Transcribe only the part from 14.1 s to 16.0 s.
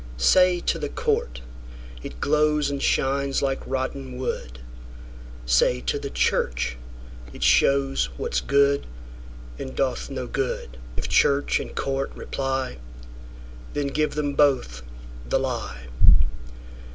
them both the lie.